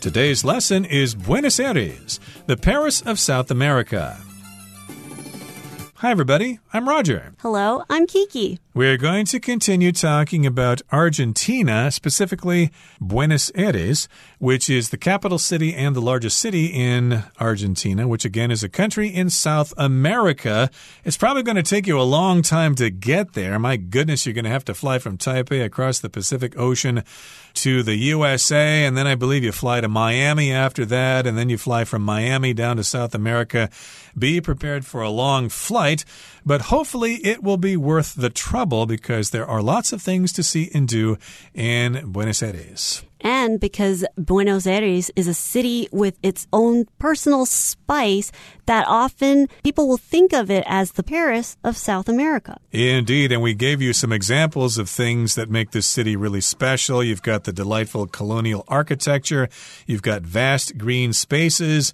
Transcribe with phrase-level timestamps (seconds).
[0.00, 4.16] Today's lesson is Buenos Aires, the Paris of South America.
[5.96, 6.58] Hi, everybody.
[6.72, 7.32] I'm Roger.
[7.40, 8.60] Hello, I'm Kiki.
[8.72, 12.70] We're going to continue talking about Argentina, specifically
[13.00, 14.08] Buenos Aires,
[14.38, 18.68] which is the capital city and the largest city in Argentina, which again is a
[18.68, 20.70] country in South America.
[21.02, 23.58] It's probably going to take you a long time to get there.
[23.58, 27.02] My goodness, you're going to have to fly from Taipei across the Pacific Ocean
[27.54, 31.48] to the USA, and then I believe you fly to Miami after that, and then
[31.48, 33.68] you fly from Miami down to South America.
[34.16, 36.04] Be prepared for a long flight,
[36.46, 40.42] but hopefully it will be worth the trouble because there are lots of things to
[40.42, 41.16] see and do
[41.54, 43.02] in Buenos Aires.
[43.22, 48.32] And because Buenos Aires is a city with its own personal spice,
[48.66, 52.58] that often people will think of it as the Paris of South America.
[52.72, 53.32] Indeed.
[53.32, 57.04] And we gave you some examples of things that make this city really special.
[57.04, 59.48] You've got the delightful colonial architecture,
[59.86, 61.92] you've got vast green spaces.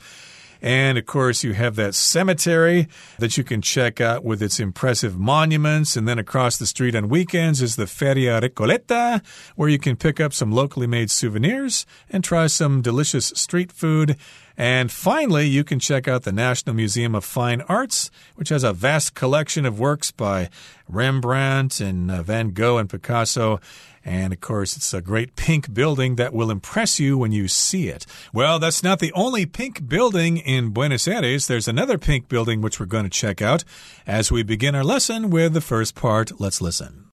[0.63, 5.19] And of course, you have that cemetery that you can check out with its impressive
[5.19, 5.97] monuments.
[5.97, 10.21] And then across the street on weekends is the Feria Recoleta, where you can pick
[10.21, 14.17] up some locally made souvenirs and try some delicious street food.
[14.57, 18.73] And finally, you can check out the National Museum of Fine Arts, which has a
[18.73, 20.49] vast collection of works by
[20.89, 23.61] Rembrandt and uh, Van Gogh and Picasso.
[24.07, 27.89] And of course, it's a great pink building that will impress you when you see
[27.89, 28.07] it.
[28.33, 31.49] Well, that's not the only pink building in Buenos Aires.
[31.49, 33.65] There's another pink building which we're going to check out
[34.07, 36.41] as we begin our lesson with the first part.
[36.41, 37.11] Let's listen.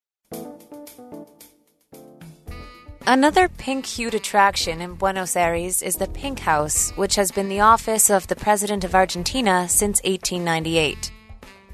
[3.08, 7.60] Another pink hued attraction in Buenos Aires is the Pink House, which has been the
[7.60, 11.12] office of the President of Argentina since 1898.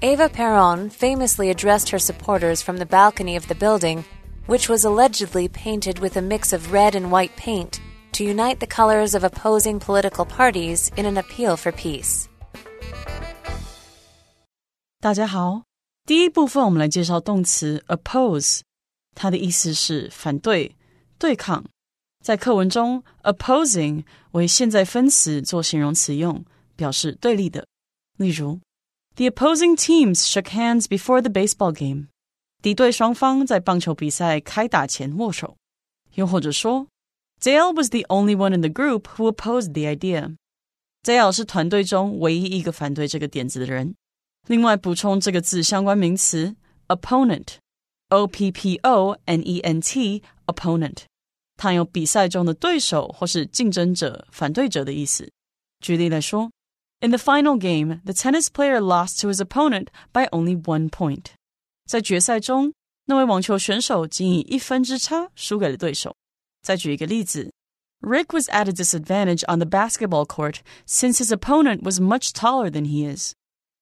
[0.01, 4.05] Eva Peron famously addressed her supporters from the balcony of the building
[4.48, 7.80] which was allegedly painted with a mix of red and white paint
[8.12, 12.26] to unite the colors of opposing political parties in an appeal for peace.
[15.00, 15.64] 大家好，
[16.06, 18.60] 第一部分我们来介绍动词 oppose，
[19.14, 20.76] 它的意思是反对、
[21.18, 21.64] 对抗。
[22.22, 26.42] 在课文中，opposing 为现在分词做形容词用，
[26.74, 27.66] 表示对立的。
[28.16, 28.60] 例如，
[29.16, 32.08] The opposing teams shook hands before the baseball game.
[32.62, 35.56] 敌对双方在棒球比赛开打前握手，
[36.14, 36.86] 又或者说，
[37.40, 43.94] Dale was the only one in the group who opposed the idea。Dale 是团队中唯一一个反对这个点子的人。
[44.46, 46.56] 另外补充这个字相关名词
[46.88, 50.98] opponent，o p p o n e n t，opponent，
[51.56, 55.30] 它有比赛中的对手或是竞争者、反对者的意思。
[55.80, 56.50] 举例来说，
[57.00, 61.32] In the final game, the tennis player lost to his opponent by only one point。
[61.88, 62.72] 在决赛中，
[63.06, 66.16] 那位网球选手仅以一分之差输给了对手。
[66.62, 67.52] 再举一个例子，
[68.00, 72.84] Rick was at a disadvantage on the basketball court since his opponent was much taller than
[72.84, 73.32] he is.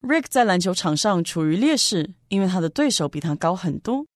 [0.00, 4.06] Rick 在篮球场上处于劣势，因为他的对手比他高很多。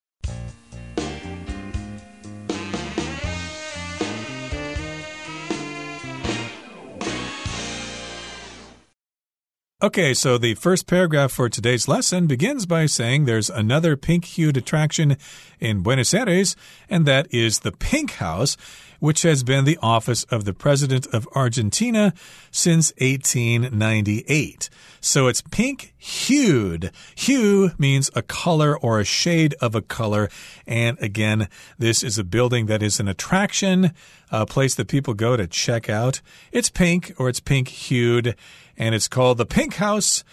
[9.84, 14.56] Okay, so the first paragraph for today's lesson begins by saying there's another pink hued
[14.56, 15.18] attraction
[15.59, 16.56] in Buenos Aires,
[16.88, 18.58] and that is the Pink House,
[19.01, 22.13] which has been the office of the President of Argentina
[22.51, 24.69] since 1898.
[25.01, 26.91] So it's pink hued.
[27.16, 30.29] Hue means a color or a shade of a color.
[30.67, 33.91] And again, this is a building that is an attraction,
[34.31, 36.22] a place that people go to check out.
[36.51, 38.35] It's pink or it's pink hued
[38.78, 40.23] and it's called the Pink House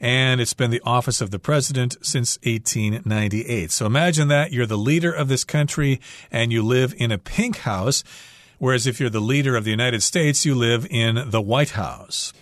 [0.00, 3.70] and it's been the office of the president since 1898.
[3.70, 6.00] So imagine that you're the leader of this country
[6.30, 8.04] and you live in a pink house,
[8.58, 12.32] whereas if you're the leader of the United States, you live in the White House.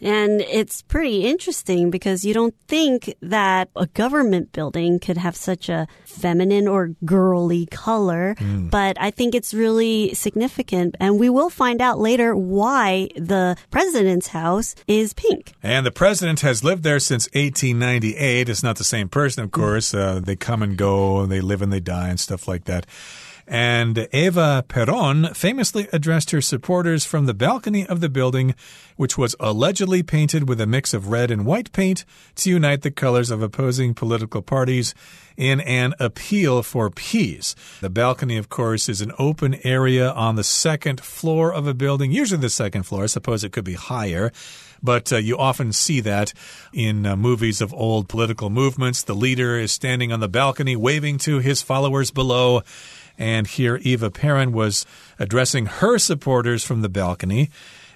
[0.00, 5.68] And it's pretty interesting because you don't think that a government building could have such
[5.68, 8.34] a feminine or girly color.
[8.38, 8.70] Mm.
[8.70, 10.96] But I think it's really significant.
[11.00, 15.54] And we will find out later why the president's house is pink.
[15.62, 18.48] And the president has lived there since 1898.
[18.48, 19.94] It's not the same person, of course.
[19.94, 22.86] Uh, they come and go, they live and they die and stuff like that.
[23.48, 28.54] And Eva Peron famously addressed her supporters from the balcony of the building,
[28.96, 32.04] which was allegedly painted with a mix of red and white paint
[32.36, 34.94] to unite the colors of opposing political parties
[35.36, 37.54] in an appeal for peace.
[37.80, 42.10] The balcony, of course, is an open area on the second floor of a building,
[42.10, 43.04] usually the second floor.
[43.04, 44.32] I suppose it could be higher
[44.82, 46.32] but uh, you often see that
[46.72, 49.02] in uh, movies of old political movements.
[49.02, 52.62] The leader is standing on the balcony waving to his followers below.
[53.18, 54.84] And here, Eva Peron was
[55.18, 57.50] addressing her supporters from the balcony.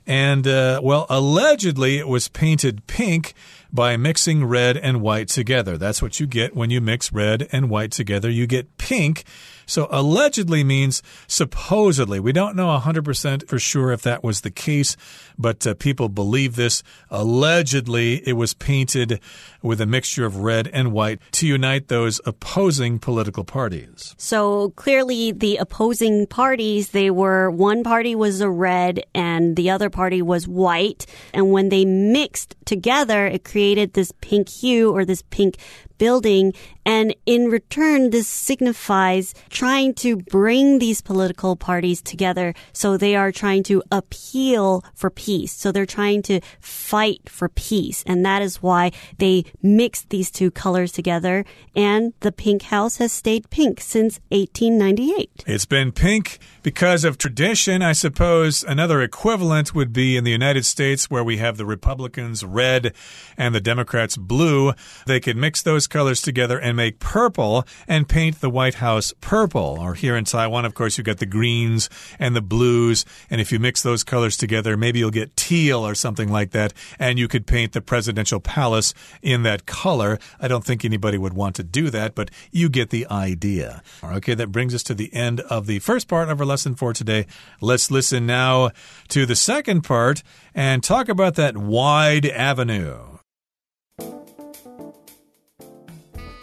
[0.06, 3.34] And, uh, well, allegedly it was painted pink
[3.72, 5.78] by mixing red and white together.
[5.78, 8.30] That's what you get when you mix red and white together.
[8.30, 9.24] You get pink.
[9.70, 12.18] So allegedly means supposedly.
[12.18, 14.96] We don't know 100% for sure if that was the case,
[15.38, 16.82] but uh, people believe this.
[17.08, 19.20] Allegedly, it was painted
[19.62, 24.16] with a mixture of red and white to unite those opposing political parties.
[24.18, 29.88] So clearly, the opposing parties, they were one party was a red and the other
[29.88, 31.06] party was white.
[31.32, 35.58] And when they mixed together, it created this pink hue or this pink
[36.00, 36.54] building.
[36.86, 42.54] And in return, this signifies trying to bring these political parties together.
[42.72, 45.52] So they are trying to appeal for peace.
[45.52, 48.02] So they're trying to fight for peace.
[48.06, 51.44] And that is why they mixed these two colors together.
[51.76, 55.44] And the pink house has stayed pink since 1898.
[55.46, 57.82] It's been pink because of tradition.
[57.82, 62.42] I suppose another equivalent would be in the United States where we have the Republicans
[62.42, 62.94] red
[63.36, 64.72] and the Democrats blue.
[65.06, 69.76] They could mix those colors together and make purple and paint the White House purple.
[69.78, 73.04] Or here in Taiwan, of course, you've got the greens and the blues.
[73.28, 76.72] And if you mix those colors together, maybe you'll get teal or something like that.
[76.98, 80.18] And you could paint the presidential palace in that color.
[80.40, 83.82] I don't think anybody would want to do that, but you get the idea.
[84.02, 86.92] Okay, that brings us to the end of the first part of our lesson for
[86.92, 87.26] today.
[87.60, 88.70] Let's listen now
[89.08, 90.22] to the second part
[90.54, 93.19] and talk about that wide avenue.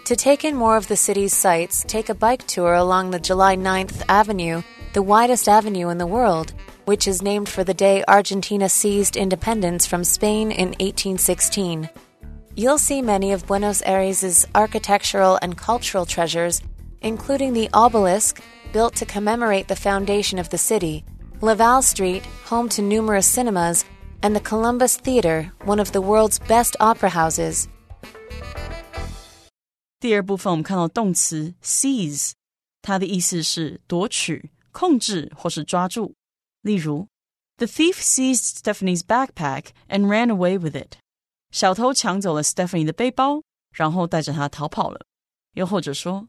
[0.08, 3.58] To take in more of the city's sights, take a bike tour along the July
[3.58, 4.64] 9th Avenue,
[4.94, 6.54] the widest avenue in the world,
[6.86, 11.90] which is named for the day Argentina seized independence from Spain in 1816.
[12.56, 16.62] You'll see many of Buenos Aires' architectural and cultural treasures,
[17.02, 21.04] including the obelisk, built to commemorate the foundation of the city,
[21.42, 23.84] Laval Street, home to numerous cinemas,
[24.24, 27.68] and the Columbus Theater, one of the world's best opera houses.
[30.00, 32.34] 第二部分我们看到动词 seize，
[32.82, 36.14] 它的意思是夺取、控制或是抓住。
[36.62, 37.08] 例如
[37.58, 40.98] ，The thief seized Stephanie's backpack and ran away with it。
[41.52, 43.42] 小偷抢走了 Stephanie 的背包，
[43.72, 45.06] 然后带着它逃跑了。
[45.54, 46.28] 又或者说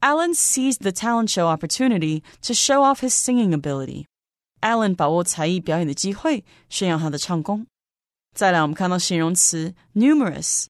[0.00, 4.04] ，Alan seized the talent show opportunity to show off his singing ability。
[4.60, 7.66] Alan 把握才艺表演的机会，炫耀他的唱功。
[8.36, 10.66] 再来，我们看到形容词 numerous，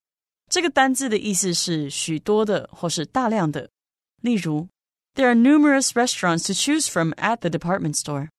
[0.50, 3.70] 这个单字的意思是许多的或是大量的。
[4.22, 4.68] 例如，
[5.16, 8.30] There are numerous restaurants to choose from at the department store。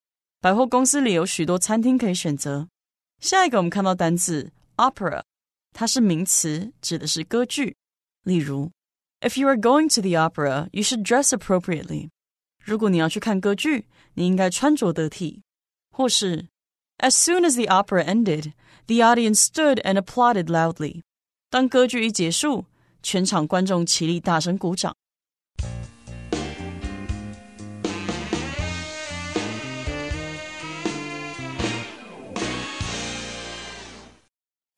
[0.41, 2.67] 百货公司里有许多餐厅可以选择。
[3.19, 5.23] 下一个我们看到单字 opera，
[5.73, 7.75] 它是名词，指的是歌剧。
[8.23, 8.71] 例如，
[9.21, 12.09] If you are going to the opera, you should dress appropriately。
[12.63, 15.43] 如果你要去看歌剧，你应该穿着得体。
[15.91, 16.47] 或是，
[16.97, 18.53] As soon as the opera ended,
[18.87, 21.01] the audience stood and applauded loudly。
[21.50, 22.64] 当歌剧一结束，
[23.02, 24.94] 全场观众起立，大声鼓掌。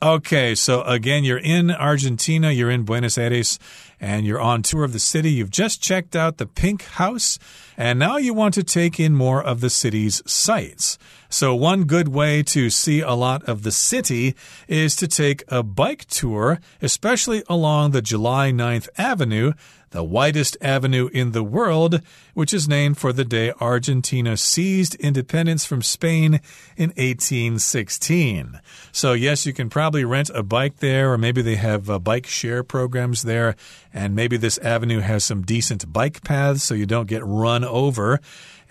[0.03, 3.61] Okay, so again, you're in Argentina, you're in Buenos Aires,
[4.01, 5.31] and you're on tour of the city.
[5.31, 7.39] You've just checked out the Pink House,
[7.77, 10.99] and now you want to take in more of the city's sights.
[11.29, 14.35] So, one good way to see a lot of the city
[14.67, 19.53] is to take a bike tour, especially along the July 9th Avenue
[19.93, 22.01] the widest avenue in the world,
[22.35, 26.41] which is named for the day Argentina seized independence from Spain
[26.77, 28.61] in 1816.
[28.91, 32.27] So, yes, you can probably rent a bike there, or maybe they have uh, bike
[32.27, 33.55] share programs there,
[33.93, 38.21] and maybe this avenue has some decent bike paths so you don't get run over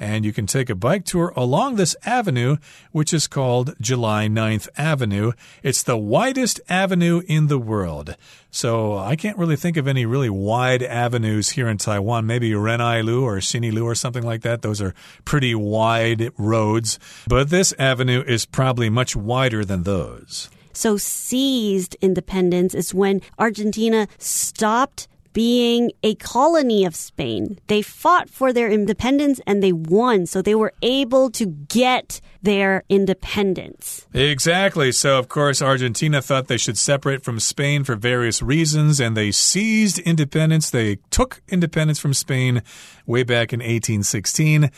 [0.01, 2.57] and you can take a bike tour along this avenue,
[2.91, 5.31] which is called July 9th Avenue.
[5.61, 8.17] It's the widest avenue in the world.
[8.49, 12.25] So I can't really think of any really wide avenues here in Taiwan.
[12.25, 14.63] Maybe Renai-Lu or Xinyi-Lu or something like that.
[14.63, 16.97] Those are pretty wide roads.
[17.27, 20.49] But this avenue is probably much wider than those.
[20.73, 27.59] So seized independence is when Argentina stopped being a colony of Spain.
[27.67, 30.25] They fought for their independence and they won.
[30.25, 34.07] So they were able to get their independence.
[34.13, 34.91] Exactly.
[34.91, 39.31] So, of course, Argentina thought they should separate from Spain for various reasons and they
[39.31, 40.69] seized independence.
[40.69, 42.63] They took independence from Spain
[43.05, 44.71] way back in 1816.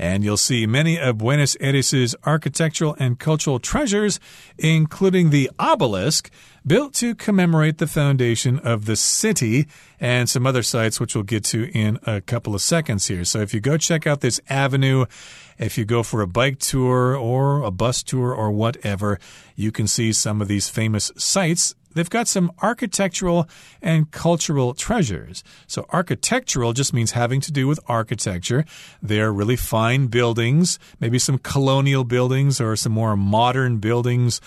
[0.00, 4.18] And you'll see many of Buenos Aires' architectural and cultural treasures,
[4.56, 6.30] including the obelisk
[6.66, 9.68] built to commemorate the foundation of the city
[10.00, 13.26] and some other sites, which we'll get to in a couple of seconds here.
[13.26, 15.04] So if you go check out this avenue,
[15.58, 19.18] if you go for a bike tour or a bus tour or whatever,
[19.54, 23.48] you can see some of these famous sites they've got some architectural
[23.82, 25.42] and cultural treasures.
[25.66, 28.64] So, architectural just means having to do with architecture.
[29.02, 34.40] They're really fine buildings, maybe some colonial buildings or some more modern buildings.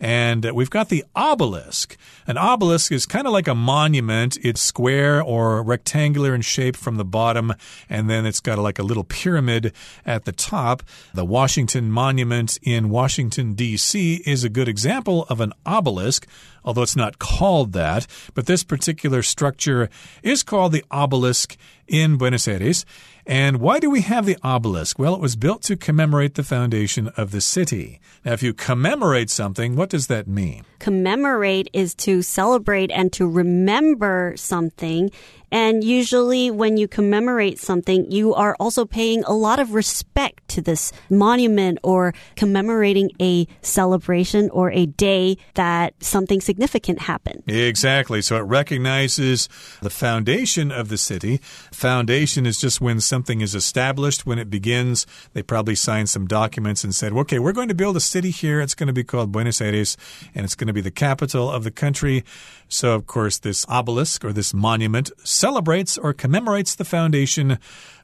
[0.00, 1.98] And uh, we've got the obelisk.
[2.26, 4.38] An obelisk is kind of like a monument.
[4.42, 7.52] It's square or rectangular in shape from the bottom,
[7.90, 9.74] and then it's got like a little pyramid
[10.06, 10.82] at the top.
[11.12, 14.22] The Washington Monument in Washington, D.C.
[14.24, 16.26] is a good example of an obelisk
[16.64, 18.06] although it's not called that.
[18.34, 19.88] But this particular structure
[20.22, 22.84] is called the obelisk in Buenos Aires.
[23.26, 24.98] And why do we have the obelisk?
[24.98, 28.00] Well, it was built to commemorate the foundation of the city.
[28.24, 30.64] Now, if you commemorate something, what does that mean?
[30.80, 35.12] Commemorate is to celebrate and to remember something.
[35.52, 40.60] And usually, when you commemorate something, you are also paying a lot of respect to
[40.60, 47.42] this monument or commemorating a celebration or a day that something significant happened.
[47.48, 48.22] Exactly.
[48.22, 49.48] So it recognizes
[49.82, 51.38] the foundation of the city.
[51.72, 55.04] Foundation is just when something is established, when it begins.
[55.32, 58.60] They probably signed some documents and said, okay, we're going to build a city here.
[58.60, 59.96] It's going to be called Buenos Aires,
[60.32, 62.24] and it's going to be the capital of the country.
[62.68, 67.58] So, of course, this obelisk or this monument celebrates or commemorates the foundation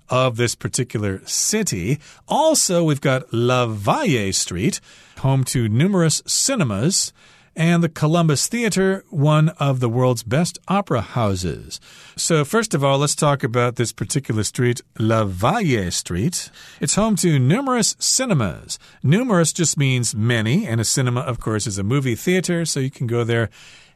[0.09, 1.99] of this particular city.
[2.29, 4.81] Also, we've got Lavalle Street,
[5.19, 7.13] home to numerous cinemas
[7.57, 11.81] and the Columbus Theater, one of the world's best opera houses.
[12.15, 16.51] So, first of all, let's talk about this particular street, Lavalle Street.
[16.81, 18.79] It's home to numerous cinemas.
[19.03, 22.91] Numerous just means many, and a cinema, of course, is a movie theater, so you
[22.91, 23.49] can go there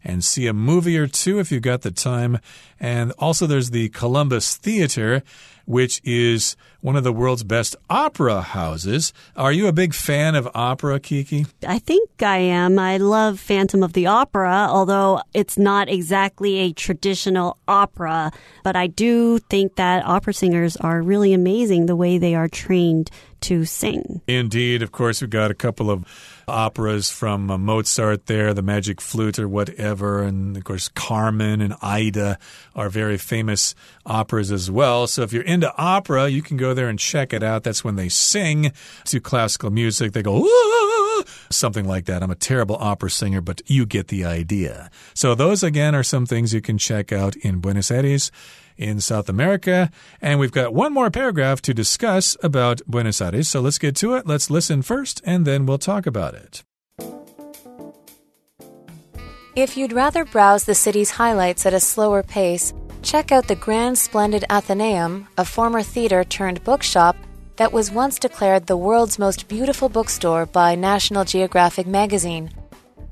[0.05, 2.39] and see a movie or two if you've got the time.
[2.79, 5.23] And also, there's the Columbus Theater,
[5.67, 9.13] which is one of the world's best opera houses.
[9.37, 11.47] Are you a big fan of opera, Kiki?
[11.67, 12.79] I think I am.
[12.79, 18.33] I love Phantom of the Opera, although it's not exactly a traditional opera.
[18.65, 23.11] But I do think that opera singers are really amazing the way they are trained
[23.43, 24.21] to sing.
[24.27, 24.83] Indeed.
[24.83, 26.05] Of course, we've got a couple of
[26.49, 30.23] operas from uh, Mozart there, the Magic Flute or whatever.
[30.23, 32.39] And of course, Carmen and Aida
[32.75, 35.07] are very famous operas as well.
[35.07, 37.63] So if you're into opera, you can go there and check it out.
[37.63, 38.73] That's when they sing
[39.07, 40.13] to classical music.
[40.13, 40.45] They go,
[41.51, 42.23] something like that.
[42.23, 44.91] I'm a terrible opera singer, but you get the idea.
[45.15, 48.31] So those again are some things you can check out in Buenos Aires
[48.81, 49.91] in South America.
[50.21, 53.49] And we've got one more paragraph to discuss about Buenos Aires.
[53.49, 54.27] So let's get to it.
[54.27, 56.65] Let's listen first, and then we'll talk about it.
[59.57, 62.73] If you'd rather browse the city's highlights at a slower pace,
[63.03, 67.17] check out the Grand Splendid Athenaeum, a former theater turned bookshop
[67.57, 72.49] that was once declared the world's most beautiful bookstore by National Geographic magazine.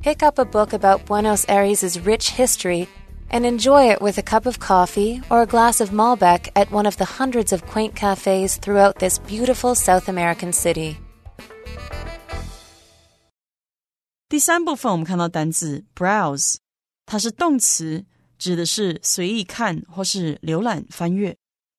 [0.01, 2.89] Pick up a book about Buenos Aires' rich history
[3.30, 6.86] and enjoy it with a cup of coffee or a glass of Malbec at one
[6.86, 10.98] of the hundreds of quaint cafes throughout this beautiful South American city.
[14.30, 16.58] 第三部分我们看到单字 browse，
[17.06, 18.06] 它是动词，
[18.38, 21.36] 指的是随意看或是浏览、翻阅。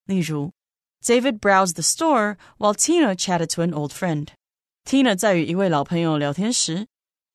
[0.06, 0.52] 例如，
[1.04, 4.28] David browsed the store while Tina chatted to an old friend.
[4.84, 6.86] Tina 在与一位老朋友聊天时，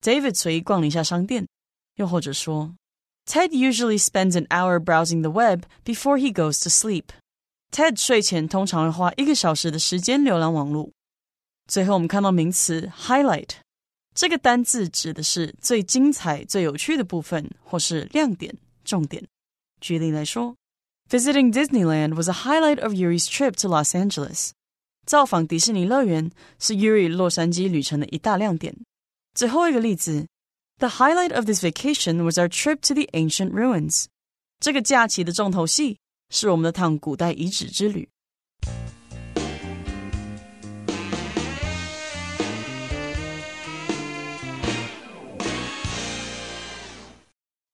[0.02, 1.48] David 随意逛了一下商店。
[1.96, 2.74] 又或者说
[3.26, 7.06] Ted usually spends an hour browsing the web before he goes to sleep.
[7.72, 10.90] Ted 睡前通常会花一个小时的时间浏览网络。
[11.68, 13.50] 最后，我们看到名词 highlight，
[14.16, 19.24] 这个单字指的是最精彩、最有趣的部分，或是亮点、重点。
[19.80, 20.56] 举例来说，
[21.10, 24.50] Visiting Disneyland was a highlight of Yuri's trip to Los Angeles。
[25.06, 28.76] 造访迪士尼乐园是 Yuri 洛杉矶旅程的一大亮点。
[29.36, 30.28] 最后一个例子
[30.80, 34.08] the highlight of this vacation was our trip to the ancient ruins.
[34.60, 38.10] 这个假期的重头戏是我们的趟古代遗址之旅。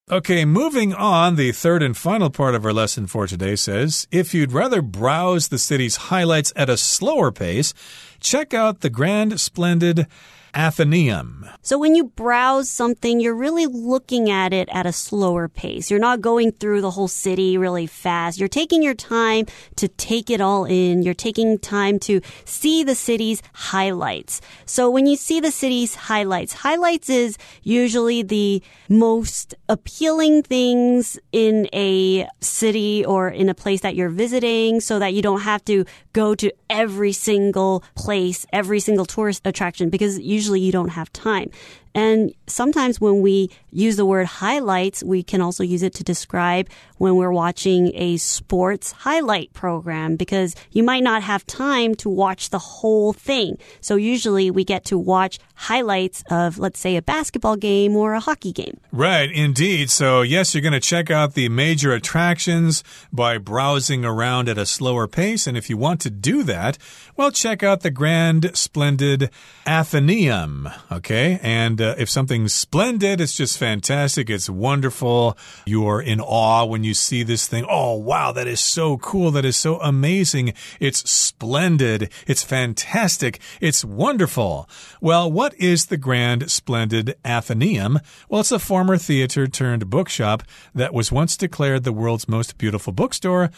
[0.08, 4.36] Okay, moving on, the third and final part of our lesson for today says if
[4.36, 7.74] you'd rather browse the city's highlights at a slower pace,
[8.20, 10.06] check out the grand, splendid
[10.55, 11.49] Athenaeum.
[11.63, 15.91] So when you browse something, you're really looking at it at a slower pace.
[15.91, 18.39] You're not going through the whole city really fast.
[18.39, 21.03] You're taking your time to take it all in.
[21.03, 24.41] You're taking time to see the city's highlights.
[24.65, 31.69] So when you see the city's highlights, highlights is usually the most appealing things in
[31.73, 35.85] a city or in a place that you're visiting so that you don't have to
[36.13, 41.51] go to every single place, every single tourist attraction because usually you don't have time.
[41.95, 46.69] And sometimes when we use the word highlights, we can also use it to describe
[46.99, 52.51] when we're watching a sports highlight program because you might not have time to watch
[52.51, 53.57] the whole thing.
[53.81, 58.21] So usually we get to watch highlights of, let's say, a basketball game or a
[58.21, 58.79] hockey game.
[58.93, 59.91] Right, indeed.
[59.91, 64.67] So, yes, you're going to check out the major attractions by browsing around at a
[64.67, 65.47] slower pace.
[65.47, 66.79] And if you want to do that,
[67.17, 69.31] well, check out the grand, splendid
[69.67, 70.69] Athenaeum.
[70.91, 71.39] Okay.
[71.43, 74.31] And uh, if something's splendid, it's just fantastic.
[74.31, 75.37] It's wonderful.
[75.67, 77.65] You're in awe when you see this thing.
[77.69, 79.31] Oh, wow, that is so cool.
[79.31, 80.55] That is so amazing.
[80.79, 82.11] It's splendid.
[82.27, 83.41] It's fantastic.
[83.61, 84.69] It's wonderful.
[85.01, 88.01] Well, what is the grand, splendid Athenaeum?
[88.29, 90.43] Well, it's a former theater turned bookshop
[90.75, 93.51] that was once declared the world's most beautiful bookstore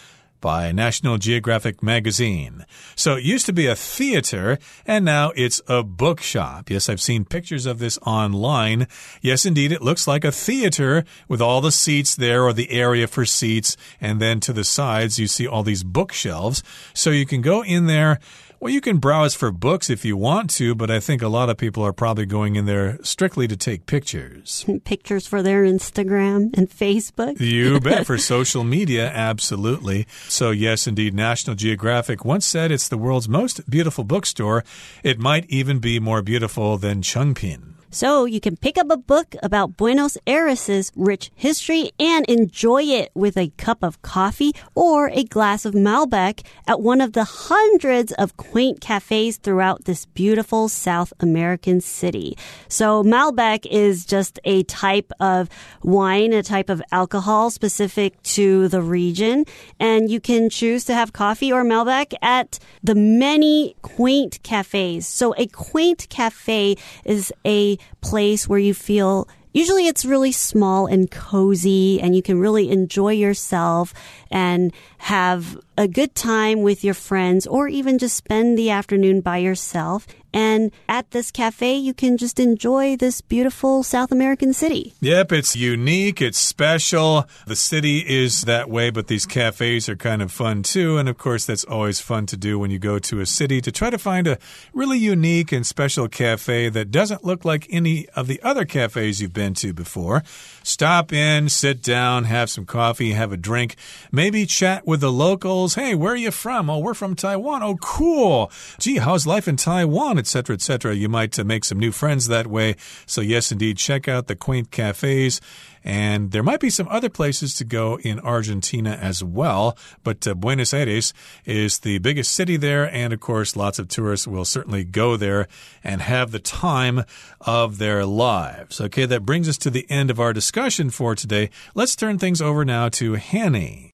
[0.43, 2.67] by National Geographic magazine.
[2.95, 6.69] So it used to be a theater, and now it's a bookshop.
[6.69, 8.87] Yes, I've seen pictures of this online.
[9.23, 13.07] Yes, indeed, it looks like a theater with all the seats there or the area
[13.07, 16.63] for seats, and then to the sides you see all these bookshelves.
[16.93, 18.19] So you can go in there
[18.63, 21.51] well, you can browse for books if you want to, but I think a lot
[21.51, 24.65] of people are probably going in there strictly to take pictures.
[24.85, 27.41] Pictures for their Instagram and Facebook.
[27.41, 28.07] you bet.
[28.07, 30.07] For social media, absolutely.
[30.29, 34.63] So, yes, indeed, National Geographic once said it's the world's most beautiful bookstore.
[35.03, 37.72] It might even be more beautiful than Chengpin.
[37.95, 43.11] So you can pick up a book about Buenos Aires' rich history and enjoy it
[43.15, 48.11] with a cup of coffee or a glass of Malbec at one of the hundreds
[48.13, 52.35] of quaint cafes throughout this beautiful South American city.
[52.67, 55.51] So Malbec is just a type of
[55.83, 59.45] wine, a type of alcohol specific to the region.
[59.79, 65.07] And you can choose to have coffee or Malbec at the many quaint cafes.
[65.07, 71.11] So a quaint cafe is a place where you feel usually it's really small and
[71.11, 73.93] cozy and you can really enjoy yourself
[74.31, 79.39] and have a good time with your friends or even just spend the afternoon by
[79.39, 80.07] yourself.
[80.35, 84.95] And at this cafe, you can just enjoy this beautiful South American city.
[85.01, 87.27] Yep, it's unique, it's special.
[87.47, 90.97] The city is that way, but these cafes are kind of fun too.
[90.97, 93.71] And of course, that's always fun to do when you go to a city to
[93.71, 94.39] try to find a
[94.73, 99.35] really unique and special cafe that doesn't look like any of the other cafes you've
[99.35, 100.23] been to before.
[100.63, 103.77] Stop in, sit down, have some coffee, have a drink,
[104.11, 105.72] maybe chat with the locals.
[105.75, 106.69] Hey, where are you from?
[106.69, 107.63] Oh, we're from Taiwan.
[107.63, 108.51] Oh, cool.
[108.79, 110.19] Gee, how's life in Taiwan?
[110.19, 110.95] Etc., etc.
[110.95, 112.77] You might uh, make some new friends that way.
[113.07, 115.41] So, yes, indeed, check out the quaint cafes.
[115.85, 119.77] And there might be some other places to go in Argentina as well.
[120.05, 121.13] But uh, Buenos Aires
[121.45, 122.93] is the biggest city there.
[122.93, 125.49] And of course, lots of tourists will certainly go there
[125.83, 127.05] and have the time
[127.41, 128.81] of their lives.
[128.81, 131.51] Okay, that brings us to the end of our discussion for today.
[131.75, 133.92] Let's turn things over now to Hanny.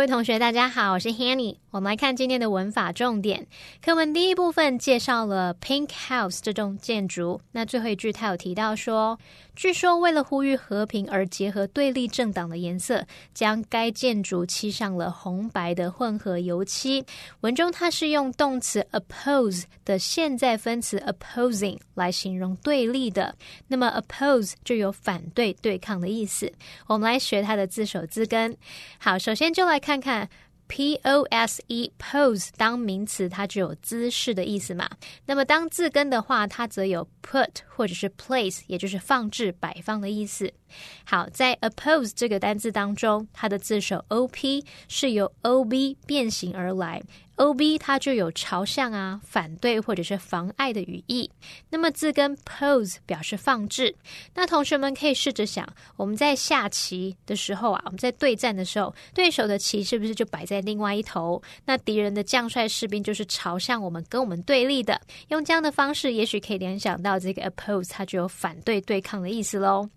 [0.00, 1.56] 各位同学，大家好，我是 Hanny。
[1.72, 3.46] 我们来看今天的文法重点。
[3.84, 7.42] 课文第一部分介绍了 Pink House 这栋建筑。
[7.52, 9.18] 那最后一句，他有提到说。
[9.60, 17.04] 据说，为了呼吁和平而结合对立政党的颜色，将该建筑漆上了红白的混合油漆。
[17.42, 23.36] 文中它是用动词 oppose 的现在分词 opposing 来形容对立的。
[23.68, 26.50] 那么 oppose 就有反对、对抗的意思。
[26.86, 28.56] 我们来学它的字首字根。
[28.96, 30.26] 好，首先就来看看。
[30.70, 34.88] Pose pose 当名词，它就有姿势的意思嘛。
[35.26, 40.52] 那么当字根的话，它则有 put 或者是 place，也就是放置、摆放的意思。
[41.04, 47.02] 好，在 oppose 这个单字当中，它的字首 op 是由 ob 变形而来。
[47.40, 51.30] Ob 它就有朝向啊、反对或者是妨碍的语义。
[51.70, 53.96] 那么字根 pose 表示放置。
[54.34, 61.42] 那同学们可以试着想，我们在下棋的时候啊，我们在对战的时候，对手的棋是不是就摆在另外一头？
[61.64, 65.00] 那敌人的将帅士兵就是朝向我们跟我们对立的。
[65.28, 69.88] 用这样的方式，也许可以联想到这个 oppose，它就有反对、对抗的意思喽。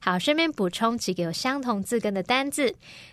[0.00, 2.72] 好，顺便补充几个有相同字根的单字。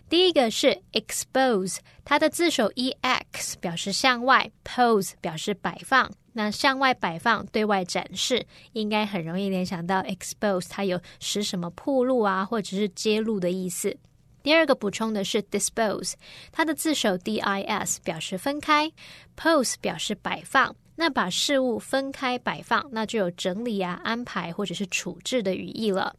[0.09, 6.11] 第一个是 expose，它的字首 e x 表是向外，pose 表示摆放。
[6.33, 13.97] 那向外摆放、对外展示，应该很容易联想到 expose，它有使什么铺路啊，或者是揭露的意思。
[14.43, 16.13] 第二个补充的是 dispose，
[16.51, 18.91] 它的字首 d i s 表示分开
[19.35, 20.75] ，pose 表示摆放。
[20.95, 26.13] 那把事物分开摆放，那就有整理啊、安排或者是处置的语义了。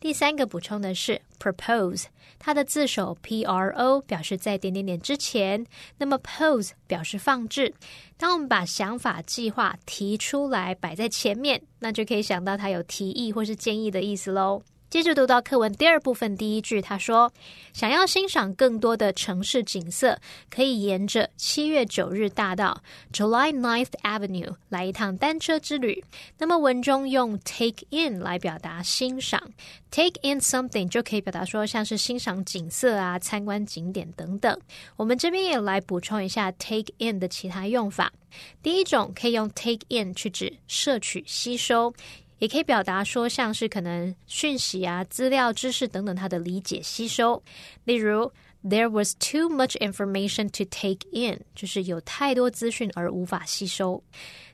[0.00, 2.04] 第三个补充的是 propose，
[2.38, 7.74] 它的字首 p r o 表示在点点点之前，那么 pose 表示放置。
[8.16, 14.62] 当我们把想法、计划提出来摆在前面，那就可以想到它有提议或是建议的意思喽。
[14.90, 17.30] 接着读到课文第二部分第一句，他说
[17.74, 26.02] ：“想要欣赏更多的城市景色，可以沿着七月九日大道 （July Ninth Avenue） 来一趟单车之旅。”
[26.38, 29.38] 那么文中用 “take in” 来表达欣赏
[29.90, 34.58] ，“take in something” 就可以表达说像是欣赏景色啊、参观景点等等。
[34.96, 38.10] 我们这边也来补充一下 “take in” 的其他用法。
[38.62, 41.92] 第一种可以用 “take in” 去指摄取、吸收。
[42.38, 47.42] 也可以表达说，像是可能讯息啊、资料、知识等等，它的理解吸收。
[47.84, 48.32] 例如
[48.64, 54.02] ，There was too much information to take in，就是有太多资讯而无法吸收。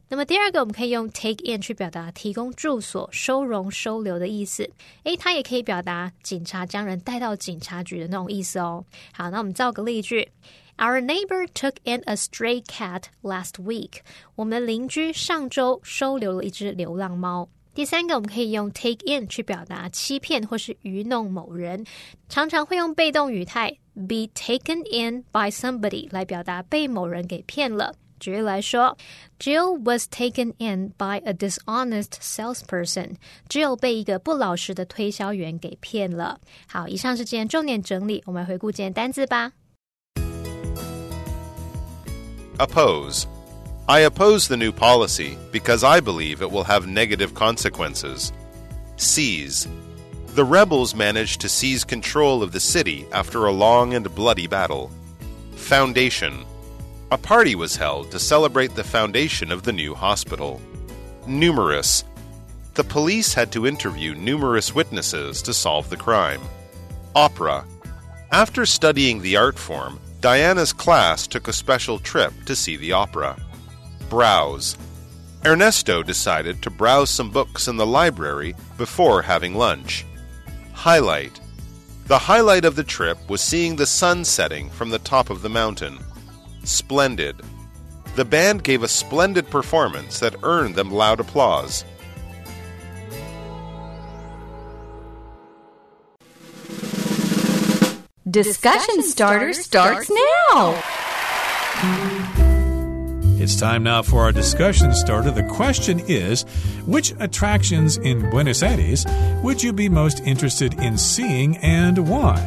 [0.07, 4.71] 那么第二个，我们可以用 take in 去表达提供住所、收容、收留的意思。
[5.05, 8.85] 诶，它也可以表达警察将人带到警察局的那种意思哦。
[9.13, 10.31] 好，那我们造个例句
[10.77, 14.01] ：Our neighbor took in a stray cat last week。
[14.37, 17.49] 我们的邻居上周收留了一只流浪猫。
[17.75, 21.85] 第三个，我们可以用 take in 去表达欺骗或是愚弄某人，
[22.29, 27.97] 常常会用被动语态 be taken in by somebody 来表达被某人给骗了。
[28.21, 28.97] 举例来说
[29.41, 33.17] ，Jill was taken in by a dishonest salesperson。
[33.49, 36.39] Jill 被一个不老实的推销员给骗了。
[36.69, 39.53] 好，以上是今天重点整理，我们回顾今天单字吧。
[42.57, 43.25] Oppose.
[43.87, 48.33] I oppose the new policy because I believe it will have negative consequences.
[48.97, 49.69] Seize.
[50.29, 54.91] The rebels managed to seize control of the city after a long and bloody battle.
[55.57, 56.47] Foundation.
[57.13, 60.63] A party was held to celebrate the foundation of the new hospital.
[61.27, 62.05] Numerous.
[62.75, 66.41] The police had to interview numerous witnesses to solve the crime.
[67.15, 67.67] Opera.
[68.33, 73.37] After studying the art form, Diana's class took a special trip to see the opera.
[74.15, 74.79] Browse.
[75.45, 80.07] Ernesto decided to browse some books in the library before having lunch.
[80.73, 81.41] Highlight.
[82.07, 85.49] The highlight of the trip was seeing the sun setting from the top of the
[85.49, 85.99] mountain.
[86.63, 87.43] Splendid.
[88.15, 91.85] The band gave a splendid performance that earned them loud applause.
[98.31, 100.81] Discussion starter starts now.
[103.45, 105.31] It's time now for our discussion starter.
[105.31, 106.45] The question is
[106.87, 109.05] Which attractions in Buenos Aires
[109.43, 112.41] would you be most interested in seeing and why?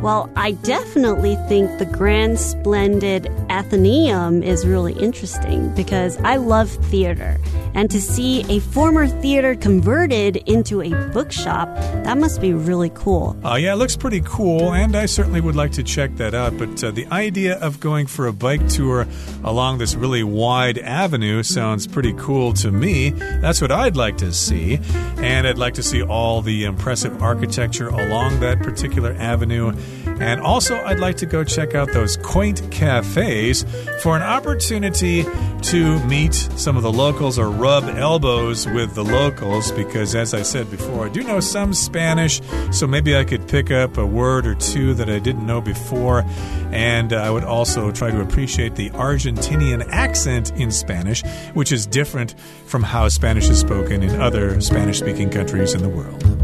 [0.00, 7.38] Well, I definitely think the Grand Splendid Athenaeum is really interesting because I love theater.
[7.74, 11.68] And to see a former theater converted into a bookshop,
[12.02, 13.36] that must be really cool.
[13.44, 16.58] Uh, yeah, it looks pretty cool, and I certainly would like to check that out.
[16.58, 19.06] But uh, the idea of going for a bike tour
[19.44, 23.10] along this really wide avenue sounds pretty cool to me.
[23.10, 24.80] That's what I'd like to see.
[25.18, 29.76] And I'd like to see all the impressive architecture along that particular avenue.
[30.20, 33.64] And also, I'd like to go check out those quaint cafes
[34.00, 35.24] for an opportunity
[35.62, 40.42] to meet some of the locals or rub elbows with the locals because, as I
[40.42, 44.46] said before, I do know some Spanish, so maybe I could pick up a word
[44.46, 46.24] or two that I didn't know before.
[46.70, 51.22] And I would also try to appreciate the Argentinian accent in Spanish,
[51.54, 52.34] which is different
[52.66, 56.43] from how Spanish is spoken in other Spanish speaking countries in the world.